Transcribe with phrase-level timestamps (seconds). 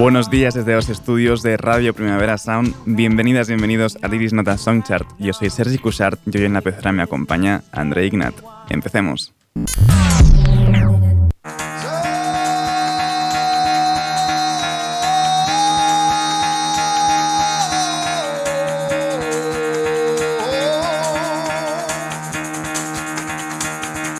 [0.00, 2.74] Buenos días desde los estudios de Radio Primavera Sound.
[2.86, 5.06] Bienvenidas, bienvenidos a Iris Nota Songchart.
[5.18, 8.34] Yo soy Sergi Cushart y hoy en la pecera me acompaña André Ignat.
[8.70, 9.34] Empecemos.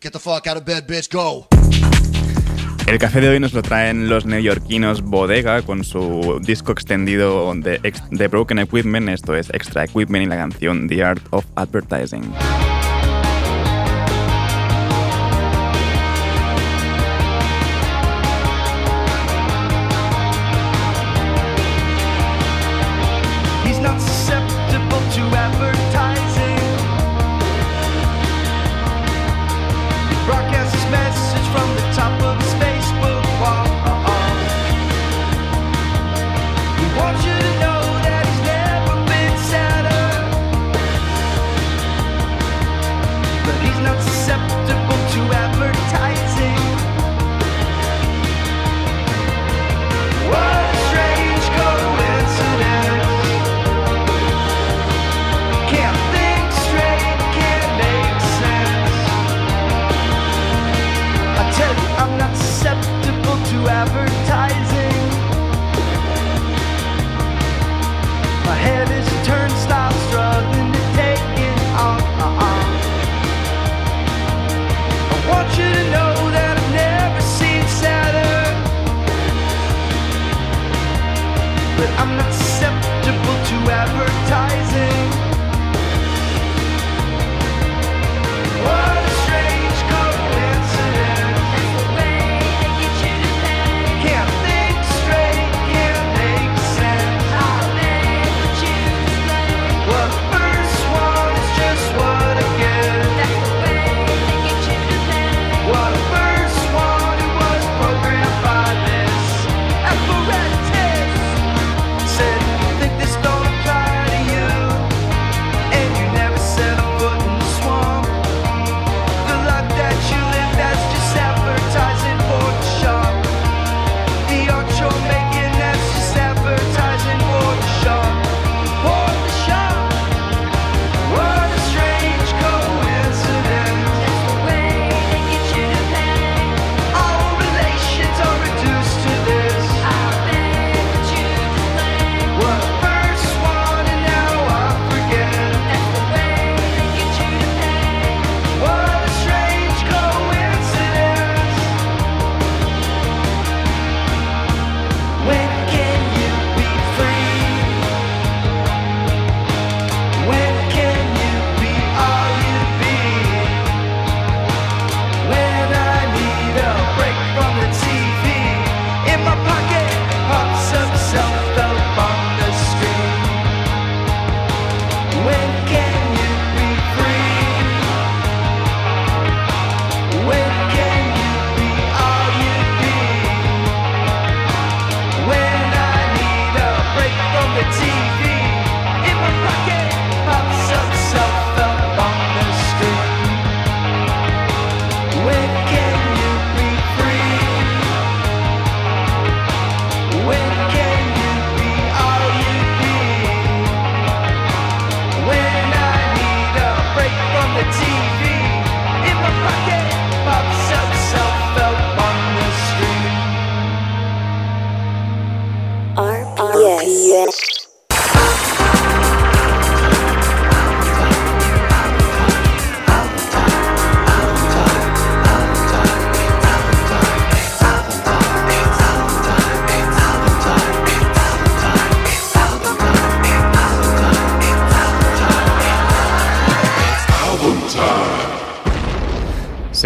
[0.03, 1.47] Get the fuck out of bed, bitch, go.
[2.91, 7.81] El café de hoy nos lo traen los neoyorquinos Bodega con su disco extendido de,
[8.11, 12.25] de Broken Equipment, esto es Extra Equipment y la canción The Art of Advertising.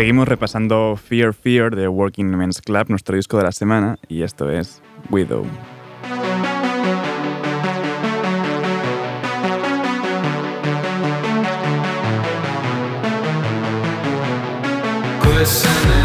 [0.04, 4.50] Seguimos repasando Fear Fear de Working Men's Club, nuestro disco de la semana, y esto
[4.50, 5.46] es Widow.
[15.44, 16.03] Antes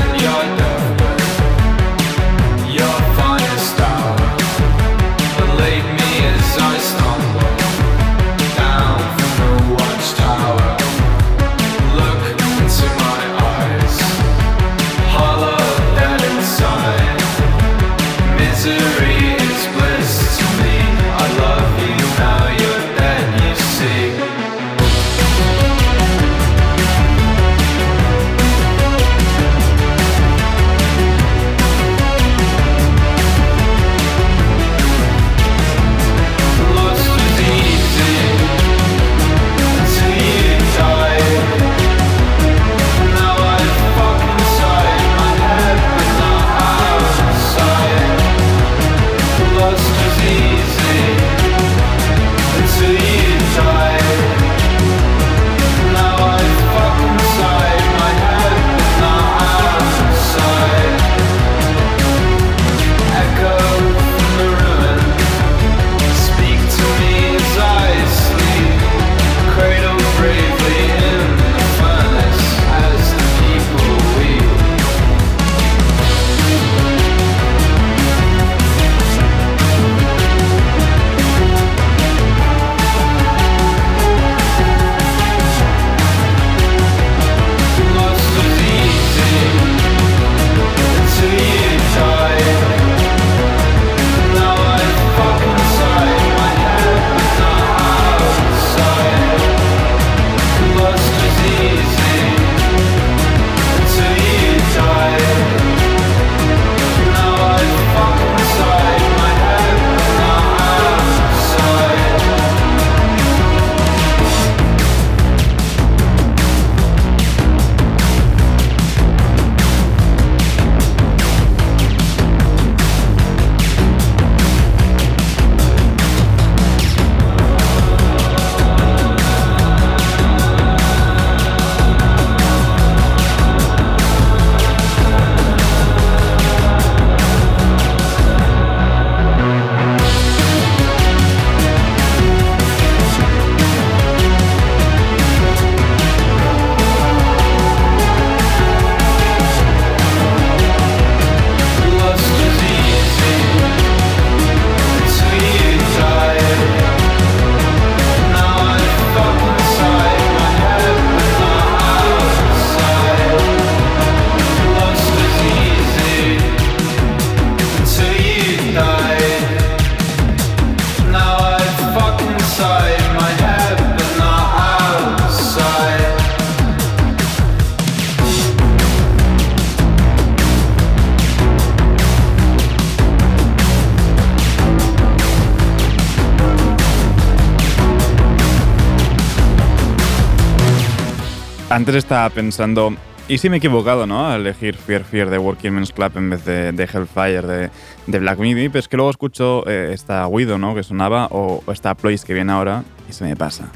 [192.00, 192.96] estaba pensando,
[193.28, 194.28] ¿y si me he equivocado, no?
[194.28, 197.70] A elegir Fear Fear de Working Men's Club en vez de, Hellfire de,
[198.08, 200.74] de, Black Midi, pero es que luego escucho eh, esta Widow, ¿no?
[200.76, 203.70] Que sonaba, o, esta Ploys que viene ahora y se me pasa.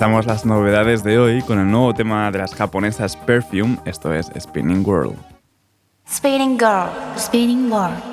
[0.00, 4.30] Empezamos las novedades de hoy con el nuevo tema de las japonesas Perfume, esto es
[4.40, 5.18] Spinning World.
[6.08, 6.88] Spinning Girl,
[7.18, 8.09] Spinning World.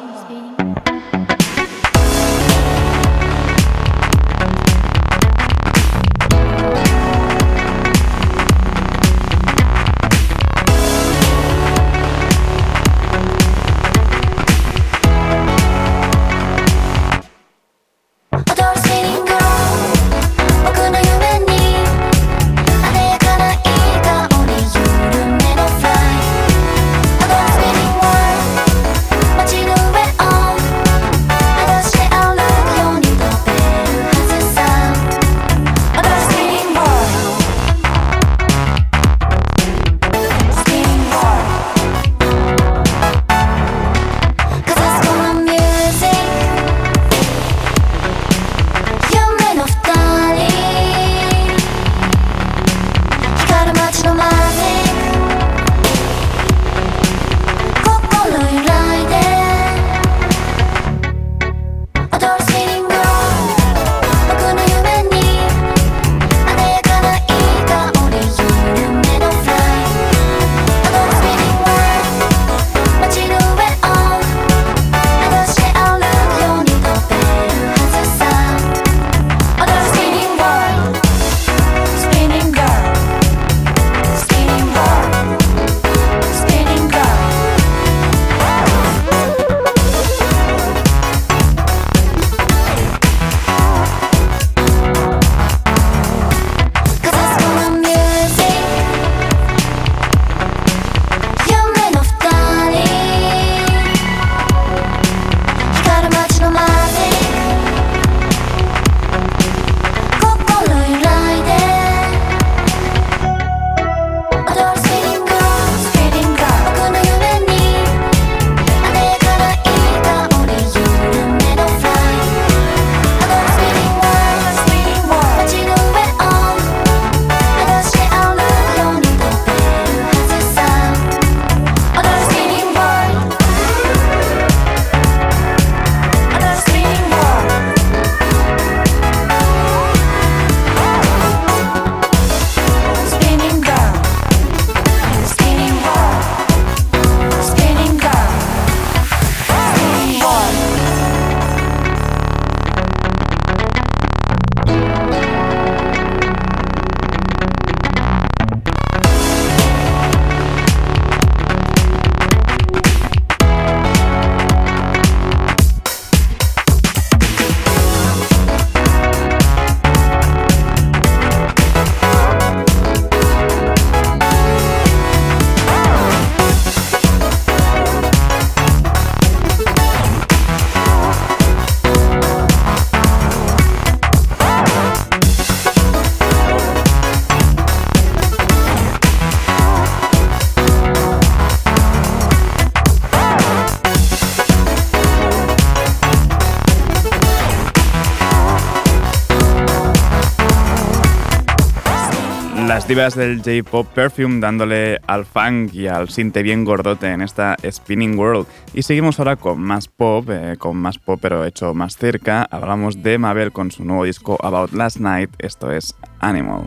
[202.88, 208.18] Divas del J-Pop Perfume dándole al funk y al sinte bien gordote en esta Spinning
[208.18, 208.48] World.
[208.74, 212.44] Y seguimos ahora con más pop, eh, con más pop pero hecho más cerca.
[212.44, 216.64] Hablamos de Mabel con su nuevo disco About Last Night, esto es Animal.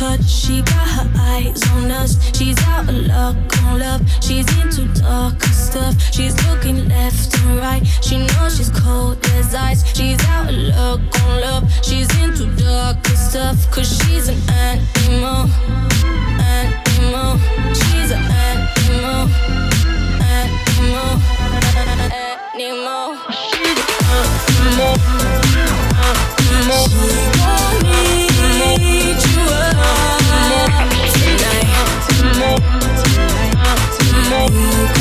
[0.00, 0.24] Touch.
[0.24, 2.16] She got her eyes on us.
[2.34, 4.00] She's out of luck on love.
[4.22, 5.94] She's into darker stuff.
[6.10, 7.84] She's looking left and right.
[8.00, 9.82] She knows she's cold as ice.
[9.94, 11.64] She's out of luck on love.
[11.84, 13.56] She's into darker stuff.
[13.70, 15.50] Cause she's an animal.
[16.56, 17.30] Animal.
[17.80, 19.28] She's an animal.
[20.38, 21.12] Animal.
[22.56, 23.06] Animal.
[23.52, 24.00] She's an
[24.70, 24.96] animal.
[26.56, 27.39] Animal.
[32.40, 32.56] tonight,
[33.98, 34.99] tonight.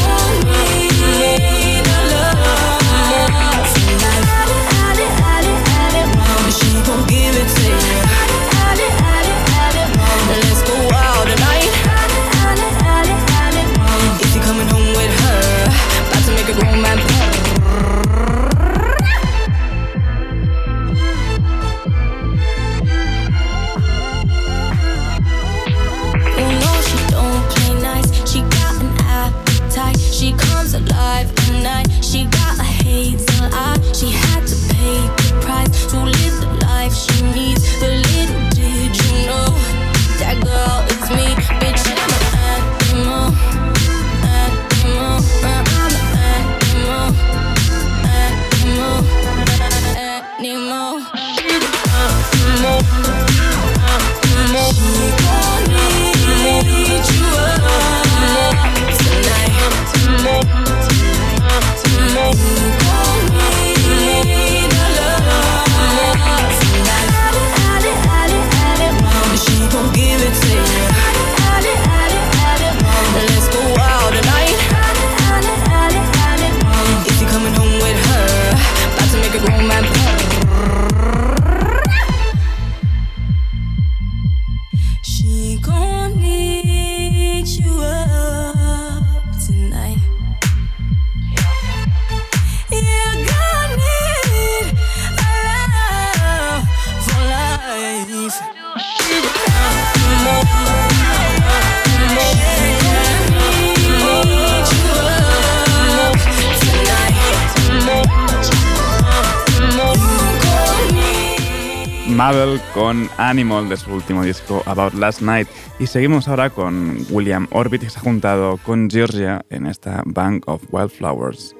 [112.90, 115.48] Con Animal de su último disco About Last Night.
[115.78, 120.48] Y seguimos ahora con William Orbit que se ha juntado con Georgia en esta Bank
[120.48, 121.56] of Wildflowers.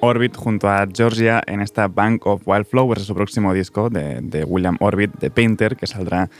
[0.00, 4.76] Orbit junto a Georgia en esta Bank of Wildflowers, su próximo disco de, de William
[4.80, 6.30] Orbit, de Painter, que saldrá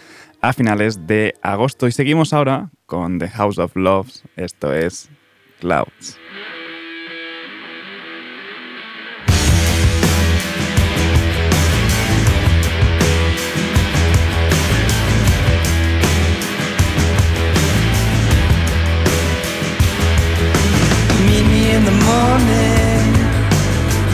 [0.40, 1.86] a finales de agosto.
[1.86, 5.10] Y seguimos ahora con The House of Loves, esto es
[5.60, 6.18] Clouds.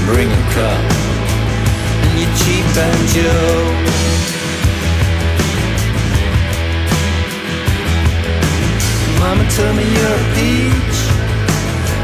[0.07, 0.83] Bring a cup
[2.05, 3.33] and your cheap banjo.
[9.19, 10.99] Mama told me you're a peach.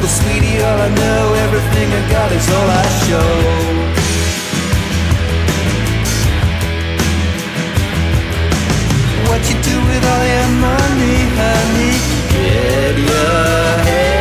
[0.00, 3.34] Well, sweetie, all I know, everything I got is all I show.
[9.28, 11.94] What you do with all your money, honey?
[12.34, 14.11] Get your head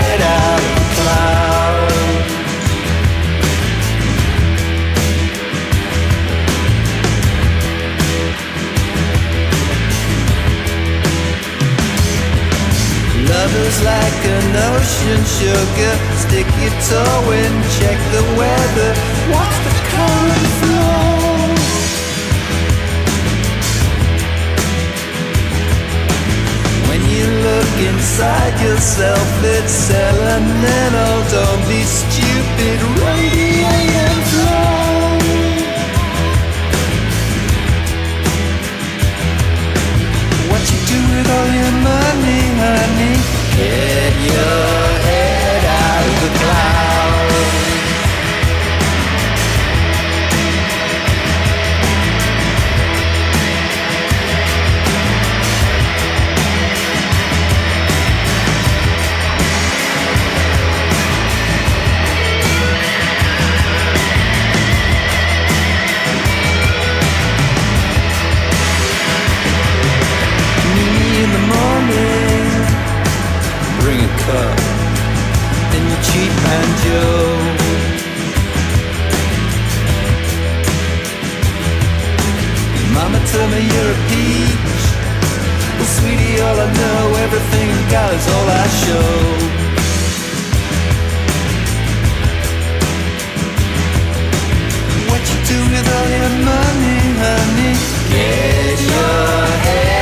[13.71, 15.93] feels like an ocean sugar.
[16.17, 18.91] Stick your toe in, check the weather.
[19.31, 21.01] What's the current flow?
[26.89, 31.15] When you look inside yourself, it's elemental.
[31.29, 34.81] Don't be stupid, radiate and flow.
[40.49, 43.30] What you do with all your money, honey?
[43.57, 44.90] Get your
[76.57, 77.31] and Joe.
[82.95, 84.83] Mama tell me you're a peach.
[85.77, 89.11] Well, sweetie, all I know, everything I got is all I show.
[95.09, 97.73] What you do with all your money, honey?
[98.11, 100.00] Get your head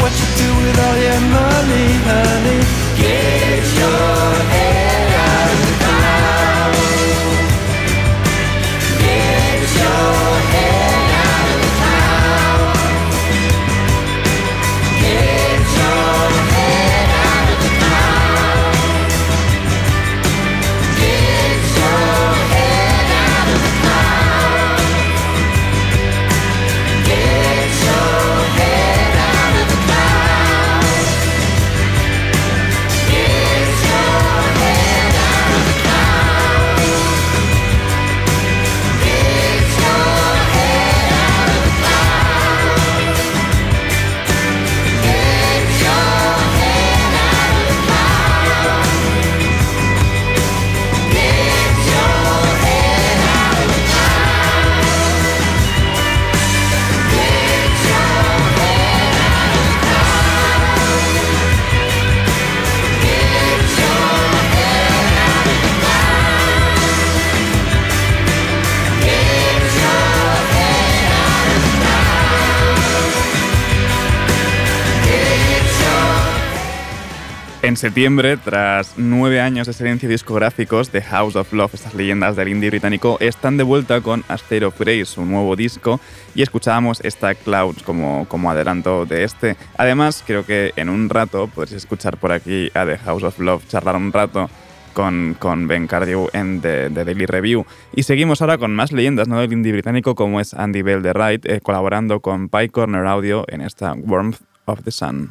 [0.00, 2.60] What you do with all your money, honey?
[2.96, 6.90] Get your head out of the clouds.
[9.04, 10.19] Get your
[77.80, 82.68] septiembre, tras nueve años de silencio discográficos, The House of Love, estas leyendas del indie
[82.68, 85.98] británico, están de vuelta con A State of Grace, su nuevo disco,
[86.34, 89.56] y escuchábamos esta Clouds como, como adelanto de este.
[89.78, 93.66] Además, creo que en un rato podréis escuchar por aquí a The House of Love
[93.66, 94.50] charlar un rato
[94.92, 97.64] con, con Ben Cardew en The, The Daily Review.
[97.94, 99.40] Y seguimos ahora con más leyendas ¿no?
[99.40, 103.46] del indie británico, como es Andy Bell de Wright, eh, colaborando con Pie Corner Audio
[103.48, 105.30] en esta Warmth of the Sun.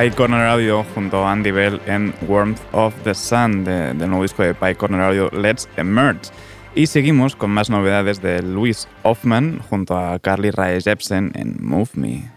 [0.00, 4.22] Pie Corner Audio junto a Andy Bell en Warmth of the Sun de- del nuevo
[4.22, 6.30] disco de Pie Corner Audio Let's Emerge.
[6.74, 11.90] Y seguimos con más novedades de Louis Hoffman junto a Carly Rae Jepsen en Move
[11.96, 12.30] Me.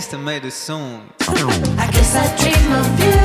[0.00, 1.10] Least I made a song.
[1.20, 3.18] I guess I dream of you.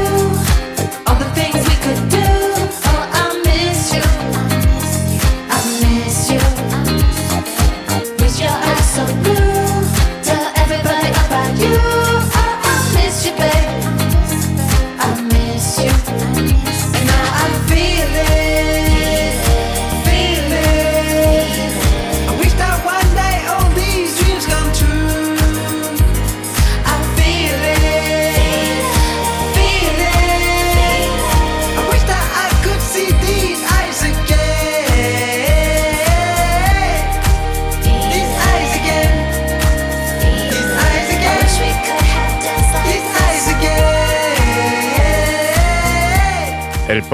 [1.08, 2.25] All the things we could do.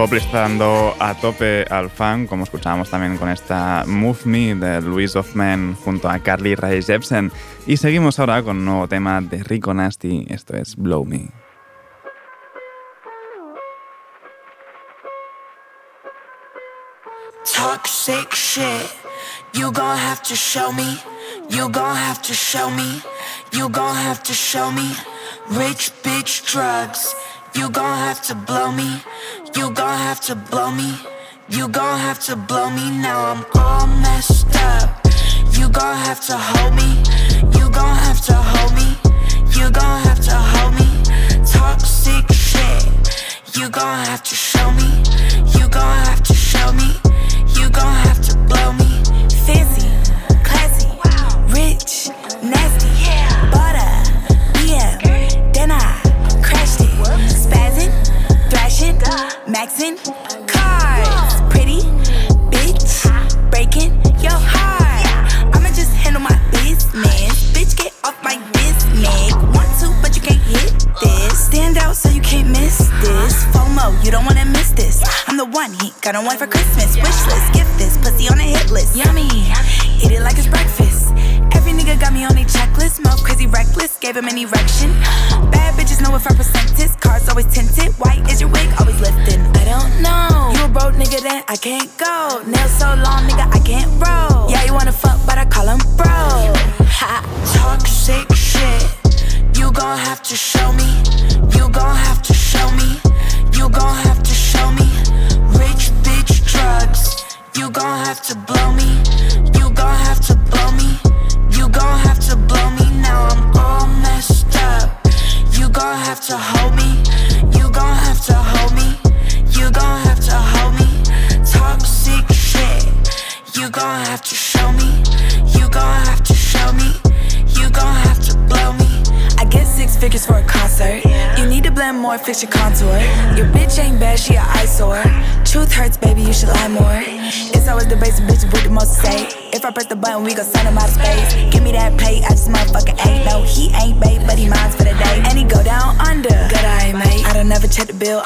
[0.08, 4.82] Pop está dando a tope al fan, como escuchábamos también con esta Move Me de
[4.82, 7.32] Louis Hoffman junto a Carly Rae Jepsen.
[7.68, 11.28] Y seguimos ahora con un nuevo tema de Rico Nasty, esto es Blow Me.
[17.56, 18.89] Toxic shit.
[19.54, 20.97] You gon' have to show me.
[21.47, 23.04] You gon' have to show me.
[23.52, 24.95] You gon' have to show me.
[25.52, 27.14] Rich bitch drugs.
[27.54, 29.02] You gon' have to blow me.
[29.56, 30.95] You gon' have to blow me.
[31.49, 32.89] You gon' have to blow me.
[32.91, 35.06] Now I'm all messed up.
[35.52, 37.04] You gon' have to hold me.
[37.58, 38.97] You gon' have to hold me.
[39.58, 40.88] You gon' have to hold me.
[41.45, 42.86] Toxic shit.
[43.58, 45.04] You gon' have to show me.
[45.60, 46.89] You gon' have to show me.
[47.60, 49.04] You gon' have to blow me.
[49.45, 49.89] Fancy,
[50.47, 50.88] classy,
[51.54, 52.10] rich,
[52.41, 52.91] nasty,
[59.62, 59.95] maxing,
[60.47, 61.41] cars.
[61.53, 61.82] Pretty,
[62.49, 63.05] bitch,
[63.51, 65.05] breaking your heart.
[65.53, 67.53] I'ma just handle my business.
[67.53, 69.34] Bitch, get off my business.
[69.53, 71.45] Want to, but you can't hit this.
[71.45, 73.45] Stand out so you can't miss this.
[73.53, 75.03] FOMO, you don't wanna miss this.
[75.28, 76.95] I'm the one he got on one for Christmas.
[76.95, 78.97] Wish list, gift this pussy on a hit list.
[78.97, 79.30] Yummy.
[80.01, 81.14] eat it like it's breakfast.
[81.53, 83.03] Every nigga got me on a checklist.
[83.03, 84.89] Mouth crazy reckless, gave him an erection.
[85.53, 86.95] Bad bitches know if I present this.
[86.95, 87.93] Cars always tinted.
[88.01, 88.70] White is your wig,
[91.12, 92.41] Nigga, then I can't go.
[92.47, 94.30] Nails so long, nigga, I can't roll.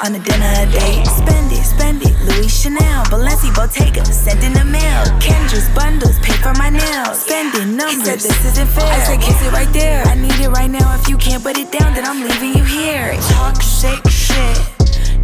[0.04, 1.06] On the dinner date.
[1.06, 2.14] Spend it, spend it.
[2.24, 5.04] Louis Chanel, Balenci, Bottega, send in the mail.
[5.20, 7.22] Kendra's bundles, pay for my nails.
[7.22, 7.96] Spending numbers.
[7.96, 8.92] He said this isn't fair.
[8.92, 10.02] I said kiss it right there.
[10.04, 10.94] I need it right now.
[10.94, 13.14] If you can't put it down, then I'm leaving you here.
[13.30, 14.58] Toxic shit.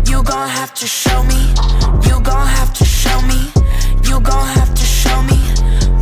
[0.09, 1.53] You gon' have to show me.
[2.09, 3.53] You gon' have to show me.
[4.09, 5.41] You gon' have to show me.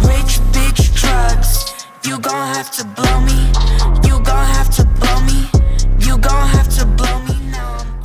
[0.07, 1.87] Rich bitch drugs.
[2.05, 3.60] You gon' have to blow me.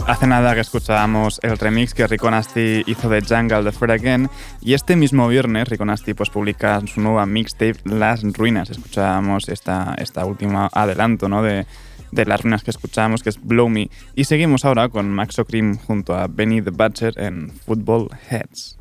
[0.08, 4.30] Hace nada que escuchábamos el remix que Rico Nasty hizo de Jungle de Fred Again
[4.62, 8.70] y este mismo viernes Rico Nasty pues publica su nueva mixtape Las Ruinas.
[8.70, 11.42] Escuchábamos esta, esta última adelanto ¿no?
[11.42, 11.66] de,
[12.12, 15.80] de las ruinas que escuchábamos que es Blow Me y seguimos ahora con Max O'Cream
[15.80, 18.78] junto a Benny the Butcher en Football Heads.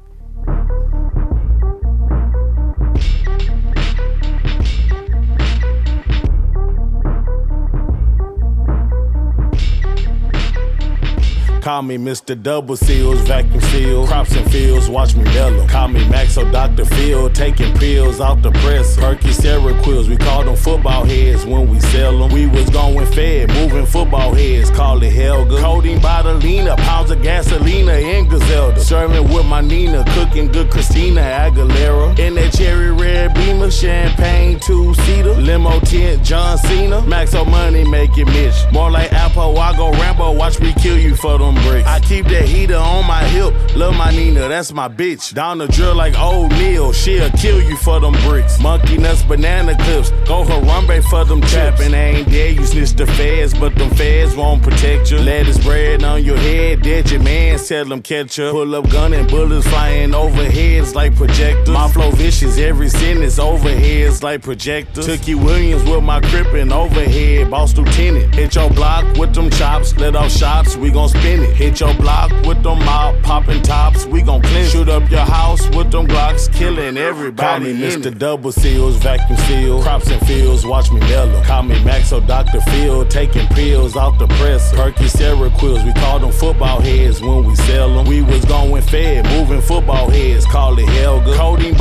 [11.64, 12.40] Call me Mr.
[12.40, 15.66] Double Seals, vacuum seal, crops and fields, watch me mellow.
[15.66, 16.84] Call me Maxo Dr.
[16.84, 18.98] Phil, taking pills off the press.
[18.98, 22.30] Perky Seroquills, we call them football heads when we sell them.
[22.32, 25.56] We was going fed, moving football heads, call it Helga.
[25.56, 28.78] Codeine Bottlina, pounds of gasolina in Gazelda.
[28.80, 32.18] Serving with my Nina, cooking good Christina Aguilera.
[32.18, 35.32] In that cherry red beamer, champagne two-seater.
[35.36, 37.00] Limo tent, John Cena.
[37.00, 38.70] Maxo money make it Mitch.
[38.70, 41.86] More like Apple, I go Rambo, watch me kill you for them bricks.
[41.86, 45.34] I keep that heater on my hip, love my Nina, that's my bitch.
[45.34, 48.60] Down the drill like old Neil, she'll kill you for them bricks.
[48.60, 51.94] Monkey nuts, banana clips, go Harambe for them trapping.
[51.94, 55.18] ain't there, you snitch the feds, but them feds won't protect you.
[55.18, 58.52] Lettuce bread on your head, dead your man, tell them catch up.
[58.52, 61.68] Pull up gun and bullets flying overheads like projectors.
[61.68, 65.06] My flow vicious, every sentence overheads like projectors.
[65.06, 68.34] Tookie Williams with my grip and overhead, boss lieutenant.
[68.34, 71.43] Hit your block with them chops, let off shots, we gon' spin it.
[71.52, 74.66] Hit your block with them mouth popping tops, we gon' clean.
[74.66, 77.64] Shoot up your house with them Glocks, killing everybody.
[77.64, 78.16] Call me Mr.
[78.16, 81.42] Double Seals, vacuum seal, crops and fields, watch me mellow.
[81.42, 82.60] Call me Max Maxo Dr.
[82.60, 84.72] Phil, taking pills off the press.
[84.72, 88.06] Perky Seroquills, we call them football heads when we sell them.
[88.06, 91.34] We was going fed, moving football heads, call it Helga.
[91.34, 91.74] Codeine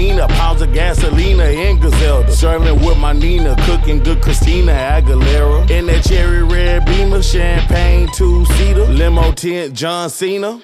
[0.00, 2.30] Bottlina, pounds of gasolina in Gazelda.
[2.30, 5.70] Serving with my Nina, cooking good Christina Aguilera.
[5.70, 8.86] In that cherry red beamer, champagne two-seater.
[8.86, 10.60] Limo tent, John Cena.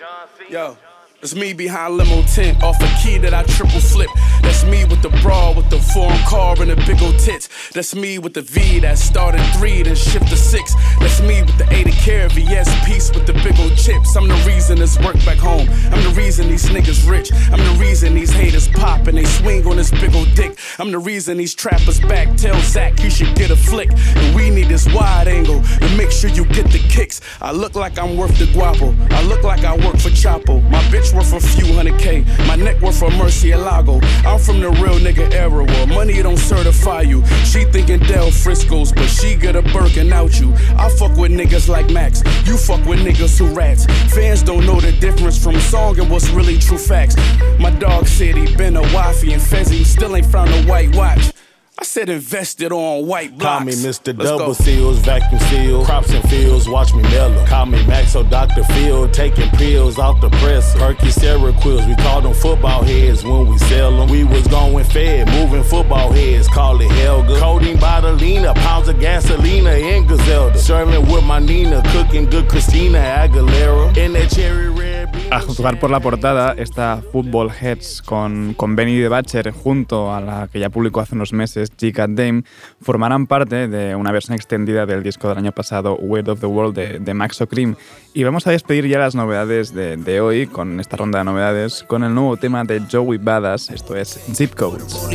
[0.48, 0.76] Yo,
[1.22, 4.10] it's me behind limo tent off a key that I triple flip.
[4.42, 7.48] That's me with the bra, with the foreign car and the big old tits.
[7.72, 10.74] That's me with the V that started three, then shift to six.
[11.00, 14.16] That's me with the 80 care VS piece with the big old chips.
[14.16, 15.68] I'm the reason this work back home.
[15.90, 17.32] I'm the reason these niggas rich.
[17.50, 20.58] I'm the reason these haters pop and they swing on this big old dick.
[20.78, 22.36] I'm the reason these trappers back.
[22.36, 23.90] Tell Zach he should get a flick.
[23.90, 27.20] And we need this wide angle to make sure you get the kicks.
[27.40, 28.94] I look like I'm worth the guapo.
[29.10, 30.62] I look like I work for Chapo.
[30.70, 32.24] My bitch worth a few hundred K.
[32.46, 34.00] My neck worth a Mercy Lago.
[34.24, 37.24] I'm from the real nigga era where money don't certify you.
[37.44, 40.52] She thinking Del Frisco's, but she get a Birkin out you.
[40.76, 42.22] I fuck with niggas like Max.
[42.46, 43.86] You fuck with niggas who rats.
[44.14, 47.16] Fans don't know the difference from song and what's really true facts.
[47.58, 51.32] My dog said he been a wifey and Fezzy still ain't found a white watch.
[51.78, 53.58] I said invested on white blocks.
[53.58, 54.16] Call me Mr.
[54.16, 54.52] Let's Double go.
[54.54, 57.44] Seals, vacuum seal, crops and fields, watch me mellow.
[57.44, 58.64] Call me Maxo Dr.
[58.64, 60.74] Phil, taking pills off the press.
[60.76, 64.08] Perky Seroquills, we call them football heads when we sell them.
[64.08, 67.38] We was going fed, moving football heads, call it Helga.
[67.38, 70.56] Codeine Bottlina, pounds of gasolina in Gazelda.
[70.56, 73.94] Serving with my Nina, cooking good Christina Aguilera.
[73.98, 74.86] In that cherry red.
[75.30, 80.20] A juzgar por la portada, esta Football Heads con, con Benny de Batcher junto a
[80.20, 82.44] la que ya publicó hace unos meses, G-Cat Dame,
[82.80, 86.74] formarán parte de una versión extendida del disco del año pasado, Weight of the World,
[86.74, 87.76] de, de Max O'Cream.
[88.14, 91.84] Y vamos a despedir ya las novedades de, de hoy, con esta ronda de novedades,
[91.86, 95.06] con el nuevo tema de Joey Badass, esto es Zip Codes.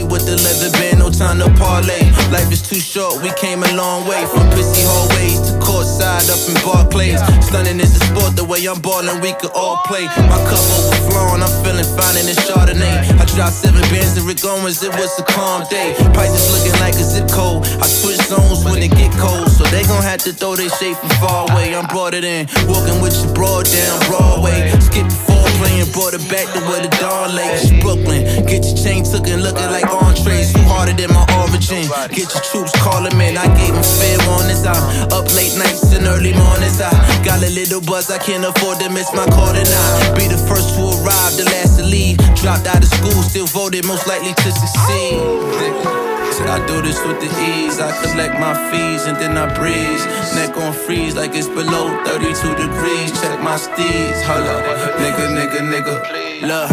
[6.51, 7.21] From in Barclays.
[7.45, 10.05] Stunning is the sport, the way I'm ballin', we could all play.
[10.27, 13.07] My cup overflowing, I'm feeling fine in Chardonnay.
[13.19, 15.95] I dropped seven bands to Rick Owens, it was a calm day.
[16.13, 17.65] Prices looking like a zip code.
[17.79, 20.97] I switch zones when it get cold, so they gon' have to throw their shade
[20.97, 21.75] from far away.
[21.75, 24.71] I'm brought it in, walking with your broad down Broadway.
[24.79, 25.30] Skip
[25.61, 27.53] playing, brought back to where the dawn lay.
[27.53, 30.53] It's Brooklyn, get your chain tooken, looking like entrees.
[30.53, 31.85] Too harder than my origin.
[32.09, 34.65] Get your troops calling in, I gave them fair warnings.
[34.65, 34.81] I'm
[35.13, 36.81] up late nights and early mornings.
[36.81, 36.89] I
[37.23, 40.17] got a little buzz, I can't afford to miss my call tonight.
[40.17, 42.17] Be the first to arrive, the last to leave.
[42.41, 46.10] Dropped out of school, still voted most likely to succeed.
[46.31, 47.79] Said I do this with the ease.
[47.79, 50.05] I collect my fees and then I breeze.
[50.35, 53.11] Neck on freeze like it's below 32 degrees.
[53.21, 54.21] Check my steeds.
[54.23, 54.63] Hold up.
[54.97, 56.21] Nigga, nigga, nigga.
[56.41, 56.71] Look,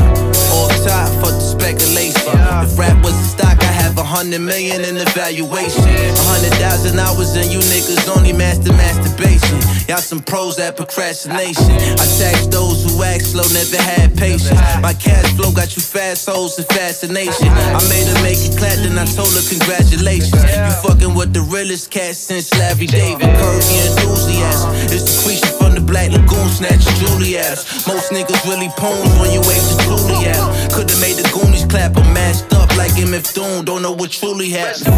[0.55, 2.33] off top for the speculation.
[2.65, 5.85] If rap was a stock, I have a hundred million in the valuation.
[5.85, 9.59] A hundred thousand hours and you niggas only master masturbation.
[9.89, 11.77] Y'all some pros at procrastination.
[12.01, 14.61] I tax those who act slow, never had patience.
[14.81, 17.49] My cash flow got you fast souls and fascination.
[17.49, 20.45] I made her make it clap, then I told her congratulations.
[20.45, 23.25] You fucking with the realest cat since Larry David.
[23.25, 24.71] Curvy enthusiasm.
[24.93, 27.57] It's the creature from the Black Lagoon, snatch Juliet.
[27.89, 30.37] Most niggas really poems when you wave to Juliet.
[30.73, 33.65] Could've made the Goonies clap or mashed up like MF Doom.
[33.65, 34.93] Don't know what truly happened.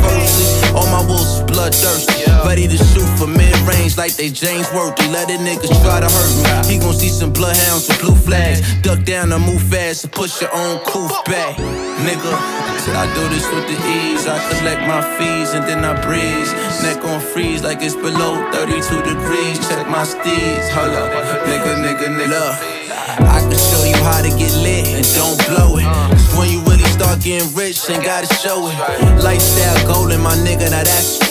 [0.74, 2.26] All my wolves is bloodthirsty.
[2.44, 5.06] Ready to shoot for mid range like they James Worthy.
[5.14, 6.32] Let the niggas try to hurt
[6.66, 6.74] me.
[6.74, 8.60] He gon' see some bloodhounds with blue flags.
[8.82, 11.56] Duck down and move fast and push your own coof back.
[12.02, 12.32] Nigga,
[12.80, 14.26] said I do this with the ease.
[14.26, 16.52] I collect my fees and then I breeze.
[16.82, 19.56] Neck on freeze like it's below 32 degrees.
[19.68, 20.68] Check my steeds.
[20.70, 21.10] Hold up.
[21.44, 22.80] Nigga, nigga, nigga.
[23.26, 25.84] I can show you how to get lit and don't blow it.
[25.84, 28.76] Cause when you really start getting rich, ain't gotta show it.
[29.22, 31.30] Lifestyle golden, my nigga, now that's the.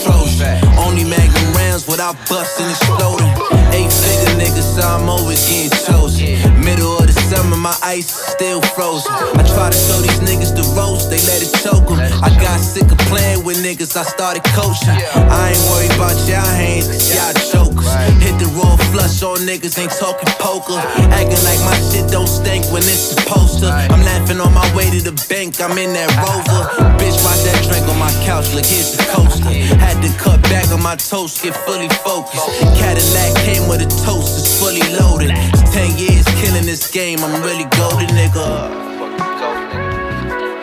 [0.78, 1.49] Only magnum
[1.80, 3.28] rounds without busting and exploding.
[3.72, 6.64] Eight figure niggas, so I'm always getting chosen.
[6.64, 9.12] Middle of the summer, my ice is still frozen.
[9.12, 12.00] I try to show these niggas the ropes, they let it choke 'em.
[12.24, 14.98] I got sick of playing with niggas, I started coaching.
[15.16, 17.88] I ain't worried about y'all hands, y'all jokers.
[18.24, 20.80] Hit the raw flush on niggas, ain't talking poker.
[21.14, 23.70] Acting like my shit don't stink when it's supposed to.
[23.70, 26.62] I'm laughing on my way to the bank, I'm in that rover.
[26.98, 29.50] Bitch, watch that drink on my couch, look, here's the coaster.
[29.78, 32.50] Had to cut back on my toast, get fully focused.
[32.82, 35.30] Cadillac came with a toast, it's fully loaded.
[35.70, 38.48] 10 years killing this game, I'm really golden, nigga.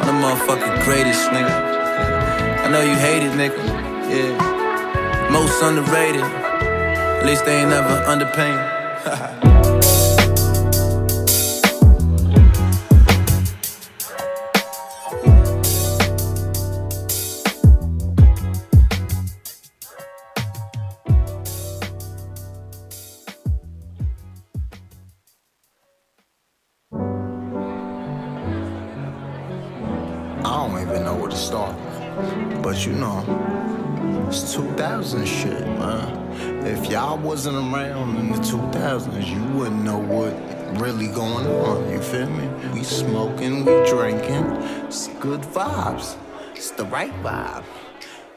[0.00, 1.54] I'm the motherfucking greatest, nigga.
[2.64, 3.62] I know you hate it, nigga.
[4.10, 5.30] Yeah.
[5.30, 6.22] Most underrated.
[6.22, 9.62] At least they ain't never underpaid.
[32.86, 36.64] you know, it's 2000 shit, man.
[36.64, 40.32] If y'all wasn't around in the 2000s, you wouldn't know what
[40.80, 41.90] really going on.
[41.90, 42.46] You feel me?
[42.72, 44.46] We smoking, we drinking.
[44.86, 46.16] It's good vibes.
[46.54, 47.64] It's the right vibe.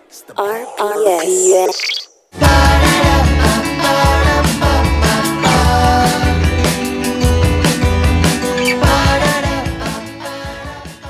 [0.08, 2.08] It's the RPS.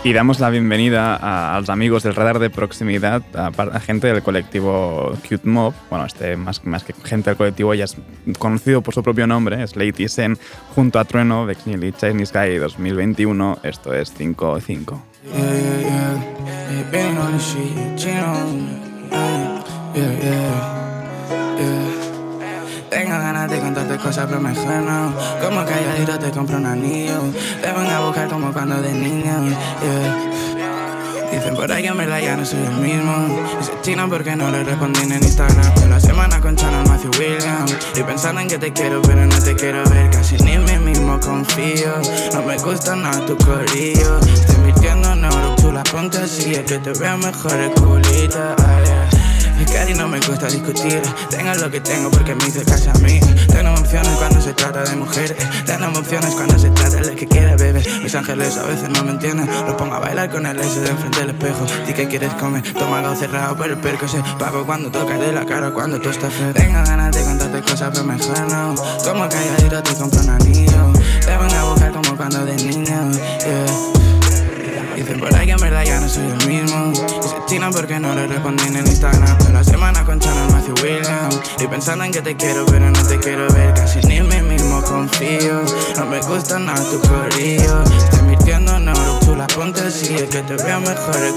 [0.01, 5.11] Y damos la bienvenida a, los amigos del radar de proximidad, a, gente del colectivo
[5.27, 5.73] Cute Mob.
[5.89, 7.97] Bueno, este más, que gente del colectivo, ya es
[8.37, 10.37] conocido por su propio nombre, es Lady Sen,
[10.73, 13.59] junto a Trueno, de Chinese Guy 2021.
[13.63, 15.01] Esto es 5-5.
[15.25, 16.23] Yeah, yeah, yeah.
[16.71, 18.79] yeah been on the shit, chin on.
[19.11, 19.63] Yeah,
[19.95, 20.78] yeah, yeah.
[23.09, 25.11] Tengo ganas de contarte cosas, pero mejor no.
[25.43, 27.23] Como calladito te compro un anillo.
[27.59, 29.47] Te van a buscar como cuando de niño.
[29.81, 31.31] Yeah.
[31.31, 33.35] Dicen por ahí que en verdad ya no soy el mismo.
[33.57, 35.89] Dice chino porque no le respondí en Instagram.
[35.89, 37.75] La semana con Channel Matthew Williams.
[37.95, 40.11] Y pensando en que te quiero, pero no te quiero ver.
[40.11, 41.95] Casi ni en mí mismo confío.
[42.31, 44.19] No me gusta nada tu corillo.
[44.19, 45.81] Estoy invirtiendo en oro, tú la.
[45.81, 48.55] Es que te veo mejor el culito.
[48.59, 49.18] ah.
[49.65, 51.01] Ti no me cuesta discutir.
[51.29, 53.19] Tengo lo que tengo porque me hice caso a mí.
[53.47, 55.35] Tengo opciones cuando se trata de mujeres.
[55.65, 57.85] Tengo opciones cuando se trata de las que quiere beber.
[58.03, 59.47] Mis ángeles a veces no me entienden.
[59.47, 61.65] Los pongo a bailar con el S de enfrente del espejo.
[61.85, 65.31] Di que quieres comer, toma algo cerrado, pero el perco se pago cuando toca de
[65.31, 66.53] la cara cuando tú estás feo.
[66.53, 68.75] Tengo ganas de contarte cosas, pero mejor no.
[69.03, 70.93] Como calladito te compro un anillo.
[71.25, 73.11] Te van a buscar como cuando de niño.
[73.11, 73.98] Yeah.
[74.99, 76.91] Dicen por ahí que en verdad ya no soy el mismo.
[76.91, 79.37] Y se chinan porque no le respondí en el Instagram.
[79.53, 81.39] La semana con Channel Matthew Williams.
[81.57, 83.73] Y pensando en que te quiero, pero no te quiero ver.
[83.75, 85.61] Casi ni en mí mismo confío.
[85.95, 87.81] No me gusta nada tu corillo.
[87.83, 90.15] Estoy mintiendo en oro, chula, ponte así.
[90.15, 91.33] Es que te veo mejor el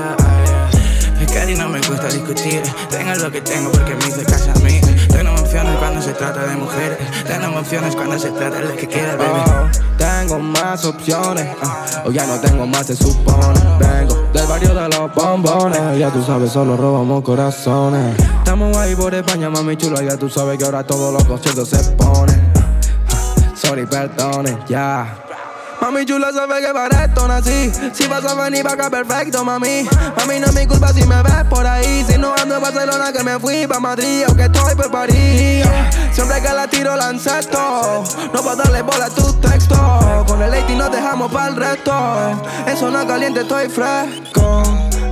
[0.00, 1.20] ay.
[1.20, 2.62] Es que a ti no me gusta discutir.
[2.88, 4.80] Tengo lo que tengo porque me hice caso a mí.
[5.08, 6.96] Tengo emociones cuando se trata de mujeres.
[7.26, 9.95] Tengo emociones cuando se trata de las que quiere, baby.
[10.18, 13.60] Tengo más opciones, ah, o ya no tengo más, se supone.
[13.78, 18.18] Vengo del barrio de los bombones, ya tú sabes, solo robamos corazones.
[18.38, 21.92] Estamos ahí por España, mami chula, ya tú sabes que ahora todos los conciertos se
[21.92, 22.50] ponen.
[23.10, 25.22] Ah, Sorry, perdone, ya.
[25.82, 29.86] Mami chula sabe que para esto nací Si vas a venir pa' acá perfecto, mami
[30.16, 33.12] Mami no es mi culpa si me ves por ahí Si no ando en Barcelona
[33.12, 35.65] que me fui pa' Madrid Aunque estoy por París
[36.16, 38.02] Siempre que la tiro la encesto
[38.32, 39.78] No puedo darle bola a tus textos
[40.26, 41.92] Con el lady nos dejamos para el resto.
[42.66, 44.62] En zona caliente estoy fresco.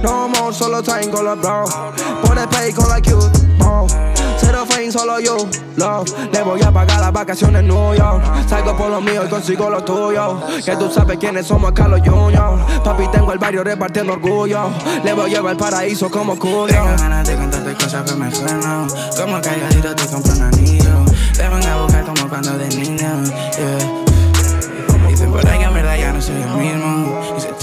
[0.03, 1.65] No more, solo time con los bro
[2.23, 3.87] Por el pay con la cute, oh.
[4.45, 8.77] Cero fame, solo you, love Le voy a pagar las vacaciones en New York Salgo
[8.77, 13.09] por lo mío y consigo lo tuyo Que tú sabes quiénes somos Carlos Junior Papi,
[13.09, 14.71] tengo el barrio repartiendo orgullo
[15.03, 18.53] Le voy a llevar al paraíso como culo Tengo ganas de contarte cosas, pero mejor
[18.53, 18.87] no.
[19.17, 21.05] Como calladito te compro un anillo.
[21.35, 23.25] Te van a buscar como cuando de niño.
[23.57, 25.09] Yeah.
[25.09, 27.04] Dicen por ahí que en verdad ya no soy el mismo.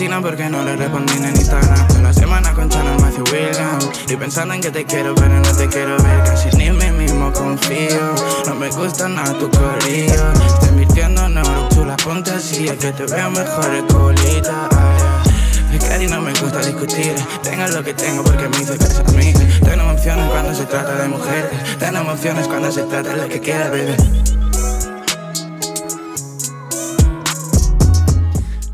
[0.01, 2.01] Porque no le respondí en Instagram.
[2.01, 3.89] La semana con Channel Matthew Williams.
[4.09, 6.23] Y pensando en que te quiero, pero no te quiero ver.
[6.23, 8.15] Casi ni en mí mismo confío.
[8.47, 10.33] No me gusta nada tu corillo.
[10.47, 12.67] Estoy invirtiendo en oro, chula, ponte así.
[12.67, 14.69] Es que te veo mejor el colita.
[15.71, 17.13] Es que a ti no me gusta discutir.
[17.43, 19.33] Tengo lo que tengo porque me hice caso a mí.
[19.33, 21.51] Tengo emociones cuando se trata de mujeres.
[21.77, 23.95] Tengo emociones cuando se trata de lo que quiera, baby.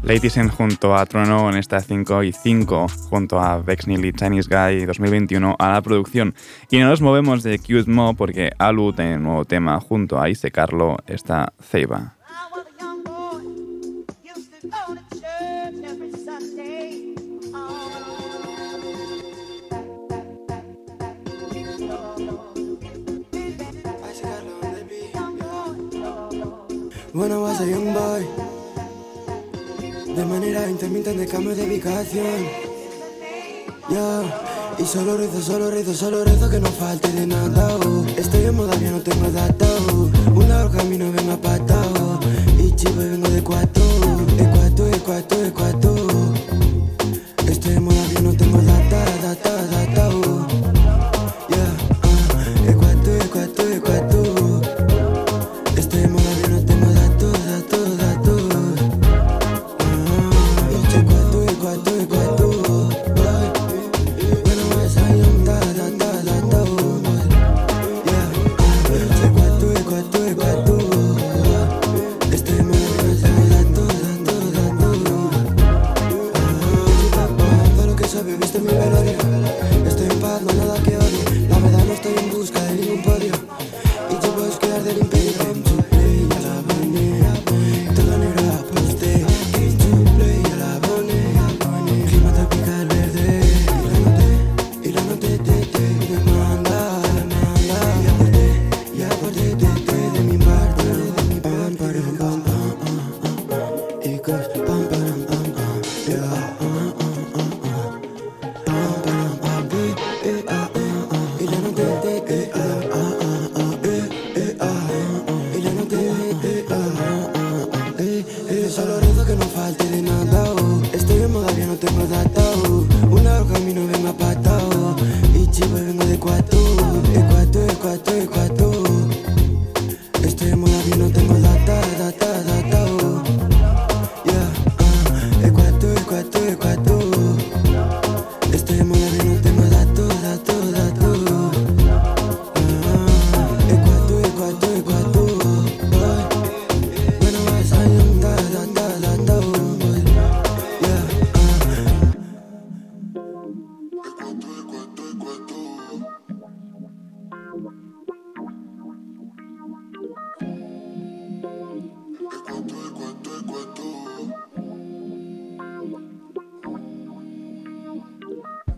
[0.07, 4.85] Ladies junto a Trono en esta 5 y 5, junto a Vex Neely Chinese Guy
[4.85, 6.33] 2021 a la producción.
[6.71, 10.29] Y no nos movemos de Cute Mo porque Alu tiene un nuevo tema junto a
[10.29, 12.13] Ise Carlo, esta Ceiba.
[27.11, 28.46] When I was a young boy
[30.17, 32.47] De manera intermitente cambio de ubicación
[33.87, 34.23] Yo
[34.79, 38.03] Y solo rezo, solo rezo, solo rezo que no falte de nada oh.
[38.17, 40.09] Estoy en moda, ya no tengo data oh.
[40.33, 42.19] Un largo camino vengo apatado
[42.57, 43.83] Y chivo y vengo de cuatro
[44.39, 46.06] Ecuato, ecuato, ecuato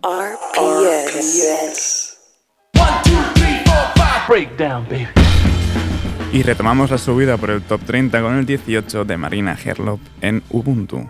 [0.01, 2.17] RPS.
[4.27, 5.07] Breakdown, baby.
[6.31, 10.43] Y retomamos la subida por el top 30 con el 18 de Marina Herlop en
[10.51, 11.05] Ubuntu.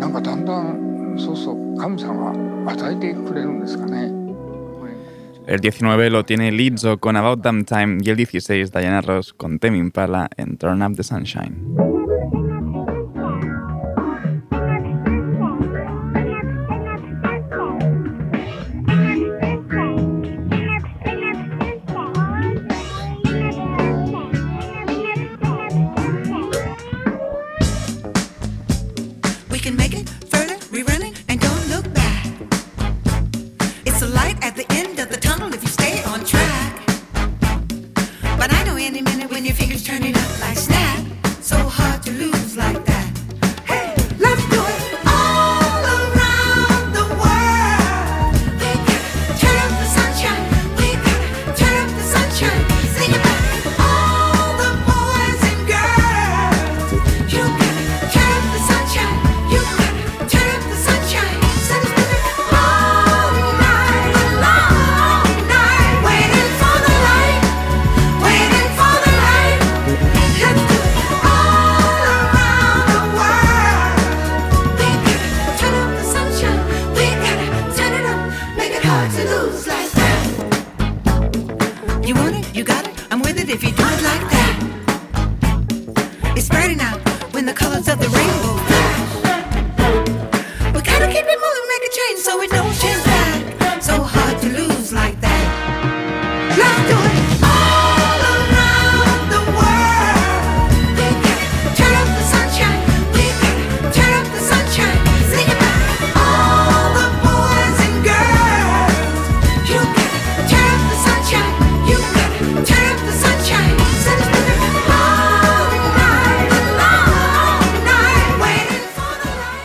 [0.00, 4.10] なんかだんだんそうそう神様は与えてくれるんですかね。
[5.46, 9.78] El 19 lo tiene Lizzo con About Damn Time y el 16 Diana Ross con Tame
[9.78, 11.99] Impala en Turn Up the Sunshine.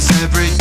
[0.00, 0.57] every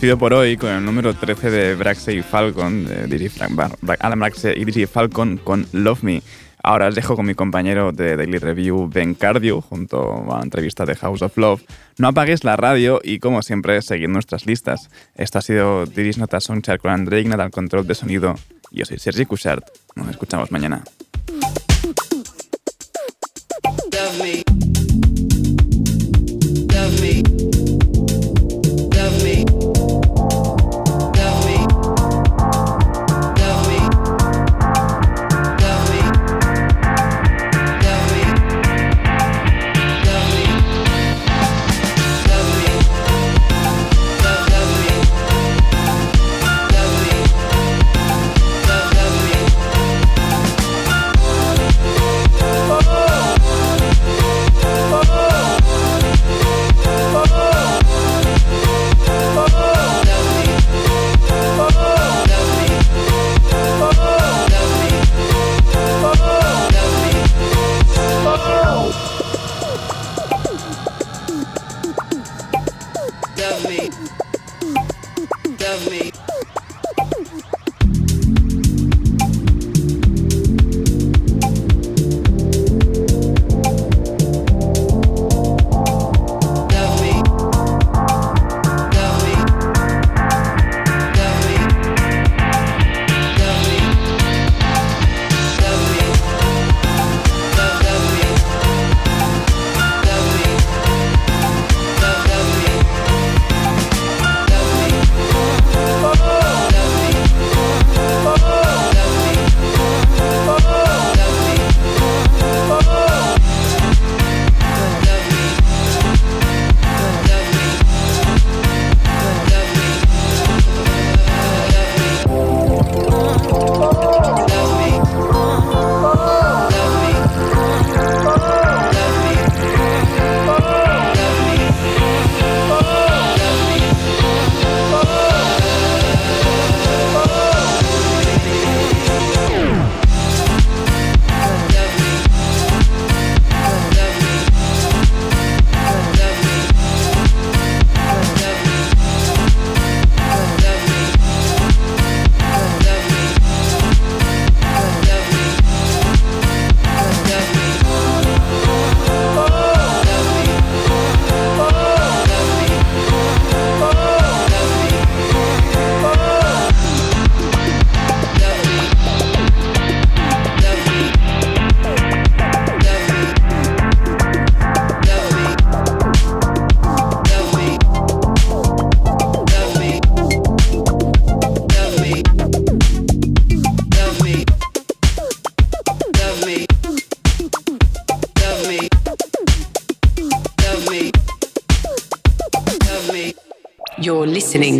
[0.00, 4.18] despido por hoy con el número 13 de Braxe y Falcon, de DJ Frank, Alan
[4.18, 6.22] Braxe y DJ Falcon con Love Me.
[6.62, 10.86] Ahora os dejo con mi compañero de Daily Review, Ben Cardio, junto a la entrevista
[10.86, 11.60] de House of Love.
[11.98, 14.88] No apagues la radio y, como siempre, seguid nuestras listas.
[15.16, 18.36] Esto ha sido Diris Nota Soundchart con André Ignat al control de sonido.
[18.70, 19.66] Yo soy Sergi Cushart.
[19.96, 20.82] Nos escuchamos mañana.
[23.92, 24.49] Love me.